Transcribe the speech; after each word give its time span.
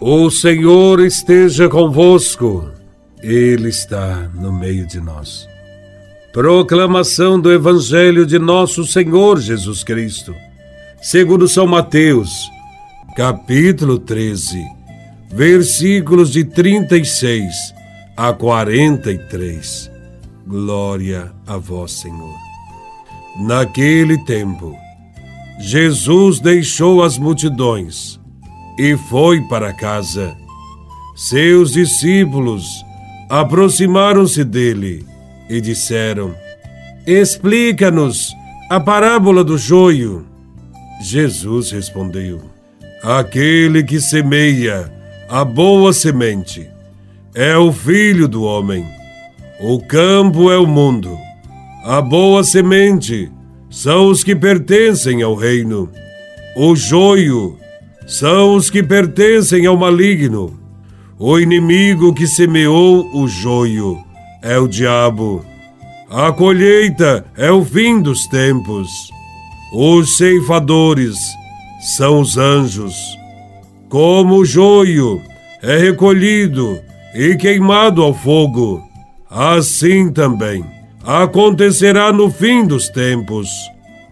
O 0.00 0.28
Senhor 0.28 1.00
esteja 1.00 1.68
convosco, 1.68 2.68
Ele 3.22 3.68
está 3.68 4.28
no 4.34 4.52
meio 4.52 4.86
de 4.86 5.00
nós. 5.00 5.48
Proclamação 6.32 7.40
do 7.40 7.52
Evangelho 7.52 8.26
de 8.26 8.38
Nosso 8.38 8.84
Senhor 8.84 9.40
Jesus 9.40 9.84
Cristo, 9.84 10.34
segundo 11.00 11.46
São 11.46 11.66
Mateus, 11.66 12.50
capítulo 13.16 13.98
13, 14.00 14.64
versículos 15.30 16.32
de 16.32 16.44
36 16.44 17.54
a 18.16 18.32
43. 18.32 19.90
Glória 20.44 21.32
a 21.46 21.56
Vós, 21.56 21.92
Senhor. 21.92 22.34
Naquele 23.40 24.22
tempo, 24.24 24.76
Jesus 25.60 26.40
deixou 26.40 27.02
as 27.02 27.16
multidões 27.16 28.20
e 28.78 28.96
foi 28.96 29.40
para 29.42 29.72
casa. 29.72 30.36
Seus 31.14 31.72
discípulos 31.72 32.84
aproximaram-se 33.28 34.44
dele 34.44 35.04
e 35.48 35.60
disseram: 35.60 36.34
Explica-nos 37.06 38.32
a 38.68 38.80
parábola 38.80 39.44
do 39.44 39.56
joio. 39.56 40.26
Jesus 41.00 41.70
respondeu: 41.70 42.42
Aquele 43.02 43.82
que 43.82 44.00
semeia 44.00 44.92
a 45.28 45.44
boa 45.44 45.92
semente 45.92 46.68
é 47.34 47.56
o 47.56 47.72
filho 47.72 48.26
do 48.26 48.42
homem. 48.42 48.86
O 49.60 49.80
campo 49.80 50.50
é 50.50 50.58
o 50.58 50.66
mundo. 50.66 51.16
A 51.84 52.00
boa 52.00 52.42
semente 52.42 53.30
são 53.70 54.08
os 54.08 54.24
que 54.24 54.34
pertencem 54.34 55.22
ao 55.22 55.34
reino. 55.34 55.90
O 56.56 56.74
joio 56.74 57.58
são 58.06 58.54
os 58.54 58.70
que 58.70 58.82
pertencem 58.82 59.66
ao 59.66 59.76
maligno. 59.76 60.58
O 61.18 61.38
inimigo 61.38 62.12
que 62.12 62.26
semeou 62.26 63.08
o 63.14 63.26
joio 63.26 63.98
é 64.42 64.58
o 64.58 64.68
diabo. 64.68 65.44
A 66.10 66.32
colheita 66.32 67.24
é 67.36 67.50
o 67.50 67.64
fim 67.64 68.00
dos 68.00 68.26
tempos. 68.26 68.90
Os 69.72 70.16
ceifadores 70.16 71.16
são 71.96 72.20
os 72.20 72.36
anjos. 72.36 72.94
Como 73.88 74.36
o 74.36 74.44
joio 74.44 75.20
é 75.62 75.76
recolhido 75.78 76.78
e 77.14 77.36
queimado 77.36 78.02
ao 78.02 78.12
fogo, 78.12 78.82
assim 79.30 80.12
também 80.12 80.64
acontecerá 81.04 82.12
no 82.12 82.30
fim 82.30 82.66
dos 82.66 82.88
tempos. 82.88 83.48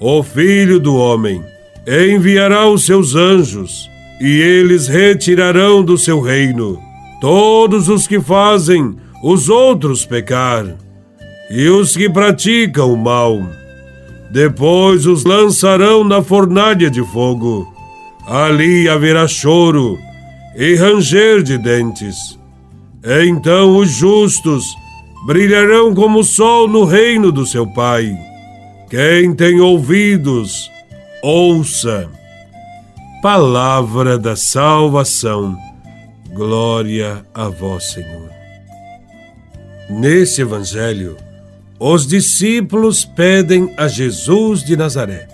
O 0.00 0.22
Filho 0.22 0.78
do 0.78 0.94
Homem 0.94 1.42
enviará 1.86 2.68
os 2.68 2.84
seus 2.84 3.14
anjos, 3.14 3.90
e 4.20 4.40
eles 4.40 4.88
retirarão 4.88 5.84
do 5.84 5.96
seu 5.96 6.20
reino 6.20 6.86
todos 7.20 7.88
os 7.88 8.06
que 8.06 8.20
fazem 8.20 8.96
os 9.22 9.48
outros 9.48 10.04
pecar 10.04 10.66
e 11.50 11.68
os 11.68 11.96
que 11.96 12.08
praticam 12.08 12.92
o 12.92 12.96
mal. 12.96 13.40
Depois 14.30 15.06
os 15.06 15.24
lançarão 15.24 16.04
na 16.04 16.22
fornalha 16.22 16.90
de 16.90 17.02
fogo. 17.12 17.66
Ali 18.26 18.88
haverá 18.88 19.26
choro 19.28 19.96
e 20.56 20.74
ranger 20.74 21.42
de 21.42 21.56
dentes. 21.56 22.38
Então 23.04 23.76
os 23.76 23.90
justos 23.90 24.64
brilharão 25.26 25.94
como 25.94 26.20
o 26.20 26.24
sol 26.24 26.66
no 26.66 26.84
reino 26.84 27.30
do 27.30 27.46
seu 27.46 27.66
Pai. 27.66 28.16
Quem 28.90 29.32
tem 29.34 29.60
ouvidos, 29.60 30.70
ouça. 31.26 32.08
Palavra 33.20 34.16
da 34.16 34.36
salvação. 34.36 35.58
Glória 36.32 37.26
a 37.34 37.48
vós, 37.48 37.90
Senhor. 37.90 38.30
Neste 39.90 40.42
evangelho, 40.42 41.16
os 41.80 42.06
discípulos 42.06 43.04
pedem 43.04 43.74
a 43.76 43.88
Jesus 43.88 44.62
de 44.62 44.76
Nazaré 44.76 45.26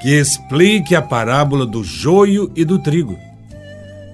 que 0.00 0.08
explique 0.08 0.94
a 0.94 1.02
parábola 1.02 1.66
do 1.66 1.84
joio 1.84 2.50
e 2.56 2.64
do 2.64 2.78
trigo. 2.78 3.18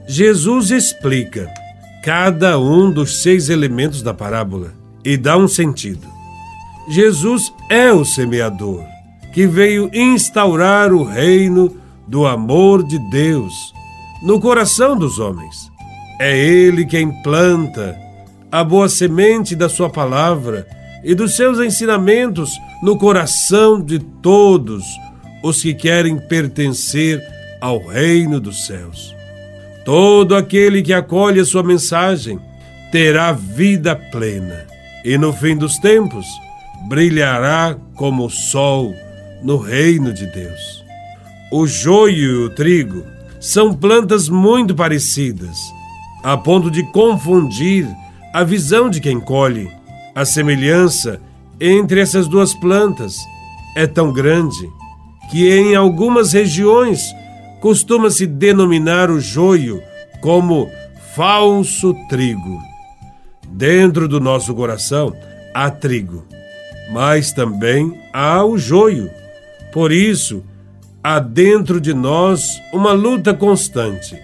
Jesus 0.08 0.72
explica 0.72 1.48
cada 2.02 2.58
um 2.58 2.91
dos 2.91 3.22
seis 3.22 3.48
elementos 3.48 4.02
da 4.02 4.12
parábola 4.12 4.72
e 5.04 5.16
dá 5.16 5.36
um 5.36 5.47
sentido. 5.47 6.08
Jesus 6.88 7.52
é 7.70 7.92
o 7.92 8.04
semeador 8.04 8.91
que 9.32 9.47
veio 9.47 9.91
instaurar 9.93 10.93
o 10.93 11.03
reino 11.03 11.76
do 12.06 12.26
amor 12.26 12.82
de 12.82 12.98
Deus 13.10 13.72
no 14.22 14.41
coração 14.41 14.97
dos 14.97 15.19
homens. 15.19 15.70
É 16.20 16.38
Ele 16.38 16.84
quem 16.84 17.10
planta 17.22 17.97
a 18.50 18.62
boa 18.62 18.88
semente 18.88 19.56
da 19.56 19.69
Sua 19.69 19.88
palavra 19.88 20.66
e 21.03 21.15
dos 21.15 21.34
seus 21.34 21.59
ensinamentos 21.59 22.50
no 22.82 22.97
coração 22.98 23.81
de 23.81 23.98
todos 23.98 24.84
os 25.42 25.62
que 25.62 25.75
querem 25.75 26.19
pertencer 26.19 27.21
ao 27.60 27.78
reino 27.78 28.38
dos 28.38 28.66
céus. 28.66 29.15
Todo 29.84 30.37
aquele 30.37 30.82
que 30.82 30.92
acolhe 30.92 31.41
a 31.41 31.44
Sua 31.44 31.62
mensagem 31.62 32.38
terá 32.92 33.32
vida 33.32 33.97
plena 33.97 34.66
e 35.04 35.16
no 35.19 35.32
fim 35.32 35.56
dos 35.56 35.78
tempos 35.78 36.26
brilhará 36.88 37.76
como 37.97 38.26
o 38.26 38.31
sol 38.31 38.94
no 39.42 39.56
reino 39.56 40.12
de 40.12 40.26
Deus. 40.26 40.84
O 41.50 41.66
joio 41.66 42.16
e 42.16 42.44
o 42.47 42.50
trigo 42.50 43.04
são 43.41 43.75
plantas 43.75 44.28
muito 44.28 44.75
parecidas, 44.75 45.58
a 46.22 46.36
ponto 46.36 46.70
de 46.70 46.82
confundir 46.92 47.86
a 48.32 48.44
visão 48.44 48.88
de 48.88 49.00
quem 49.00 49.20
colhe. 49.20 49.70
A 50.14 50.25
semelhança 50.25 51.20
entre 51.60 52.00
essas 52.00 52.28
duas 52.28 52.54
plantas 52.54 53.16
é 53.76 53.86
tão 53.86 54.12
grande 54.12 54.69
que 55.30 55.50
em 55.50 55.74
algumas 55.74 56.32
regiões 56.32 57.00
costuma-se 57.60 58.26
denominar 58.26 59.10
o 59.10 59.20
joio 59.20 59.82
como 60.20 60.70
falso 61.14 61.94
trigo. 62.09 62.59
Dentro 63.48 64.09
do 64.09 64.19
nosso 64.19 64.54
coração 64.54 65.14
há 65.54 65.70
trigo, 65.70 66.24
mas 66.92 67.32
também 67.32 68.00
há 68.12 68.44
o 68.44 68.56
joio. 68.56 69.10
Por 69.72 69.91
isso, 69.91 70.44
há 71.03 71.19
dentro 71.19 71.81
de 71.81 71.94
nós 71.94 72.60
uma 72.72 72.93
luta 72.93 73.33
constante 73.33 74.16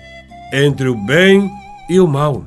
entre 0.53 0.89
o 0.89 0.95
bem 0.95 1.51
e 1.89 1.99
o 1.99 2.07
mal. 2.07 2.45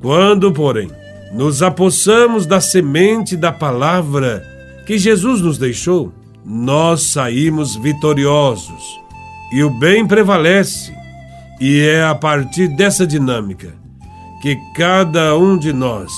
Quando, 0.00 0.52
porém, 0.52 0.90
nos 1.32 1.62
apossamos 1.62 2.46
da 2.46 2.60
semente 2.60 3.36
da 3.36 3.52
palavra 3.52 4.44
que 4.86 4.96
Jesus 4.96 5.42
nos 5.42 5.58
deixou, 5.58 6.12
nós 6.44 7.02
saímos 7.02 7.76
vitoriosos 7.76 8.98
e 9.52 9.62
o 9.62 9.70
bem 9.70 10.06
prevalece. 10.06 10.96
E 11.60 11.80
é 11.80 12.04
a 12.04 12.14
partir 12.14 12.68
dessa 12.68 13.04
dinâmica 13.04 13.74
que 14.40 14.56
cada 14.76 15.36
um 15.36 15.58
de 15.58 15.72
nós 15.72 16.12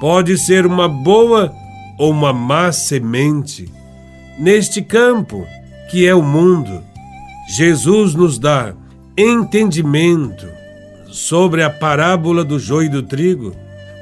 pode 0.00 0.36
ser 0.36 0.66
uma 0.66 0.88
boa 0.88 1.54
ou 1.96 2.10
uma 2.10 2.32
má 2.32 2.72
semente 2.72 3.72
neste 4.38 4.82
campo 4.82 5.46
que 5.90 6.06
é 6.06 6.14
o 6.14 6.22
mundo. 6.22 6.82
Jesus 7.48 8.14
nos 8.14 8.38
dá 8.38 8.74
entendimento 9.16 10.46
sobre 11.06 11.62
a 11.62 11.70
parábola 11.70 12.44
do 12.44 12.58
joio 12.58 12.86
e 12.86 12.90
do 12.90 13.02
trigo 13.02 13.54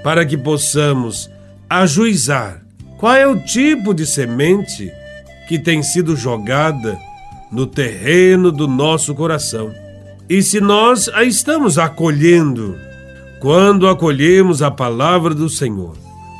para 0.02 0.24
que 0.24 0.36
possamos 0.36 1.30
ajuizar 1.68 2.62
qual 2.98 3.14
é 3.14 3.26
o 3.26 3.38
tipo 3.40 3.94
de 3.94 4.06
semente 4.06 4.90
que 5.48 5.58
tem 5.58 5.82
sido 5.82 6.16
jogada 6.16 6.98
no 7.50 7.66
terreno 7.66 8.50
do 8.50 8.66
nosso 8.66 9.14
coração. 9.14 9.72
E 10.28 10.42
se 10.42 10.60
nós 10.60 11.08
a 11.10 11.22
estamos 11.22 11.78
acolhendo 11.78 12.76
quando 13.40 13.86
acolhemos 13.88 14.62
a 14.62 14.70
palavra 14.70 15.34
do 15.34 15.48
Senhor, 15.48 15.96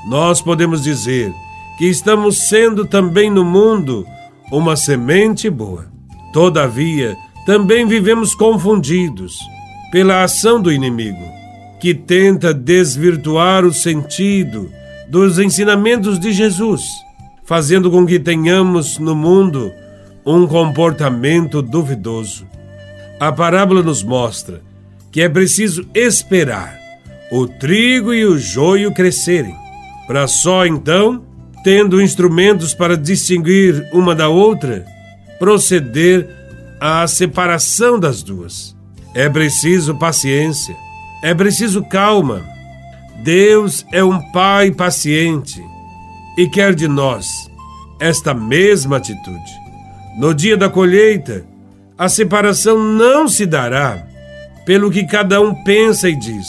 nós 0.09 0.41
podemos 0.41 0.83
dizer 0.83 1.33
que 1.79 1.87
estamos 1.87 2.49
sendo 2.49 2.85
também 2.85 3.31
no 3.31 3.45
mundo 3.45 4.07
uma 4.51 4.77
semente 4.77 5.51
boa. 5.51 5.87
Todavia, 6.33 7.17
também 7.47 7.87
vivemos 7.87 8.35
confundidos 8.35 9.37
pela 9.91 10.23
ação 10.23 10.61
do 10.61 10.73
inimigo, 10.73 11.23
que 11.81 11.95
tenta 11.95 12.55
desvirtuar 12.55 13.65
o 13.65 13.73
sentido 13.73 14.71
dos 15.09 15.39
ensinamentos 15.39 16.19
de 16.19 16.33
Jesus, 16.33 16.83
fazendo 17.45 17.91
com 17.91 18.07
que 18.07 18.19
tenhamos 18.19 18.99
no 18.99 19.15
mundo 19.15 19.73
um 20.25 20.47
comportamento 20.47 21.61
duvidoso. 21.61 22.47
A 23.21 23.31
parábola 23.31 23.83
nos 23.83 24.03
mostra 24.03 24.63
que 25.13 25.21
é 25.21 25.29
preciso 25.29 25.87
esperar 25.95 26.79
o 27.31 27.47
trigo 27.47 28.13
e 28.13 28.25
o 28.25 28.39
joio 28.39 28.93
crescerem, 28.93 29.55
para 30.07 30.27
só 30.27 30.67
então, 30.67 31.24
tendo 31.65 32.01
instrumentos 32.01 32.75
para 32.75 32.97
distinguir 32.97 33.89
uma 33.91 34.15
da 34.15 34.29
outra, 34.29 34.85
proceder 35.39 36.29
à 36.79 37.07
separação 37.07 37.99
das 37.99 38.23
duas. 38.23 38.77
É 39.15 39.29
preciso 39.29 39.97
paciência 39.97 40.77
É 41.23 41.33
preciso 41.33 41.83
calma. 41.83 42.43
Deus 43.23 43.87
é 43.91 44.05
um 44.05 44.21
Pai 44.31 44.71
paciente 44.71 45.59
e 46.37 46.47
quer 46.47 46.75
de 46.75 46.87
nós 46.87 47.51
esta 47.99 48.35
mesma 48.35 48.99
atitude. 48.99 49.53
No 50.19 50.35
dia 50.35 50.55
da 50.55 50.69
colheita, 50.69 51.47
a 51.97 52.11
separação 52.11 52.79
não 52.79 53.27
se 53.27 53.47
dará 53.47 54.07
pelo 54.67 54.91
que 54.91 55.07
cada 55.07 55.41
um 55.41 55.55
pensa 55.65 56.11
e 56.11 56.15
diz, 56.15 56.47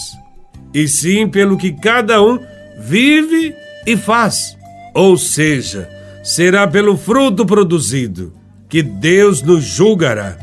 e 0.74 0.90
sim 0.90 1.26
pelo 1.26 1.56
que 1.56 1.72
cada 1.72 2.22
um 2.22 2.38
vive 2.78 3.56
e 3.88 3.96
faz. 3.96 4.58
Ou 4.96 5.18
seja, 5.18 5.90
será 6.24 6.66
pelo 6.66 6.96
fruto 6.96 7.46
produzido 7.46 8.32
que 8.70 8.82
Deus 8.82 9.42
nos 9.42 9.66
julgará. 9.66 10.38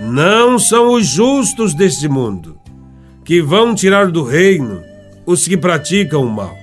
Não 0.00 0.58
são 0.58 0.94
os 0.94 1.06
justos 1.06 1.74
deste 1.74 2.08
mundo 2.08 2.58
que 3.22 3.42
vão 3.42 3.74
tirar 3.74 4.10
do 4.10 4.24
reino 4.24 4.82
os 5.26 5.46
que 5.46 5.58
praticam 5.58 6.24
o 6.24 6.30
mal. 6.30 6.56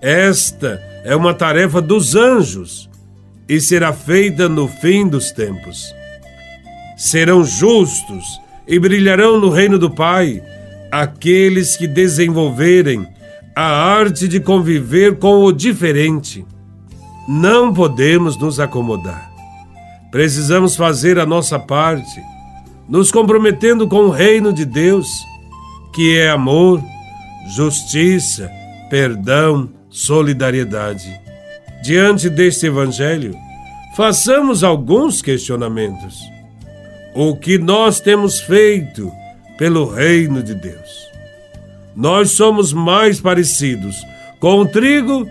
Esta 0.00 0.82
é 1.04 1.14
uma 1.14 1.34
tarefa 1.34 1.82
dos 1.82 2.16
anjos 2.16 2.88
e 3.46 3.60
será 3.60 3.92
feita 3.92 4.48
no 4.48 4.66
fim 4.66 5.06
dos 5.06 5.30
tempos. 5.30 5.94
Serão 6.96 7.44
justos 7.44 8.40
e 8.66 8.78
brilharão 8.78 9.38
no 9.38 9.50
reino 9.50 9.78
do 9.78 9.90
Pai 9.90 10.42
aqueles 10.90 11.76
que 11.76 11.86
desenvolverem 11.86 13.06
a 13.54 13.64
arte 13.64 14.26
de 14.26 14.40
conviver 14.40 15.18
com 15.18 15.44
o 15.44 15.52
diferente. 15.52 16.46
Não 17.32 17.72
podemos 17.72 18.36
nos 18.36 18.58
acomodar. 18.58 19.30
Precisamos 20.10 20.74
fazer 20.74 21.16
a 21.16 21.24
nossa 21.24 21.60
parte, 21.60 22.20
nos 22.88 23.12
comprometendo 23.12 23.86
com 23.86 24.06
o 24.06 24.10
reino 24.10 24.52
de 24.52 24.64
Deus, 24.64 25.06
que 25.94 26.18
é 26.18 26.28
amor, 26.28 26.82
justiça, 27.54 28.50
perdão, 28.90 29.70
solidariedade. 29.88 31.08
Diante 31.84 32.28
deste 32.28 32.66
Evangelho, 32.66 33.36
façamos 33.96 34.64
alguns 34.64 35.22
questionamentos. 35.22 36.18
O 37.14 37.36
que 37.36 37.58
nós 37.58 38.00
temos 38.00 38.40
feito 38.40 39.08
pelo 39.56 39.88
reino 39.88 40.42
de 40.42 40.56
Deus? 40.56 41.08
Nós 41.94 42.32
somos 42.32 42.72
mais 42.72 43.20
parecidos 43.20 43.94
com 44.40 44.62
o 44.62 44.66
trigo 44.66 45.28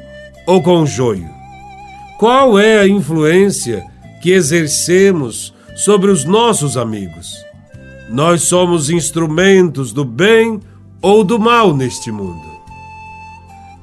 ou 0.47 0.63
com 0.63 0.83
o 0.83 0.87
joio? 0.87 1.38
Qual 2.19 2.59
é 2.59 2.79
a 2.79 2.87
influência 2.87 3.83
que 4.21 4.31
exercemos 4.31 5.53
sobre 5.79 6.11
os 6.11 6.25
nossos 6.25 6.75
amigos. 6.75 7.33
Nós 8.09 8.43
somos 8.43 8.89
instrumentos 8.89 9.93
do 9.93 10.03
bem 10.03 10.59
ou 11.01 11.23
do 11.23 11.39
mal 11.39 11.73
neste 11.73 12.11
mundo. 12.11 12.49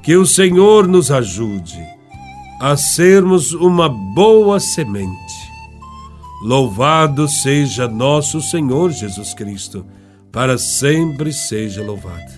Que 0.03 0.15
o 0.15 0.25
Senhor 0.25 0.87
nos 0.87 1.09
ajude 1.09 1.83
a 2.61 2.77
sermos 2.77 3.51
uma 3.53 3.89
boa 3.89 4.59
semente. 4.59 5.47
Louvado 6.43 7.27
seja 7.27 7.87
nosso 7.87 8.41
Senhor 8.41 8.91
Jesus 8.91 9.33
Cristo, 9.33 9.83
para 10.31 10.55
sempre 10.57 11.33
seja 11.33 11.81
louvado. 11.81 12.36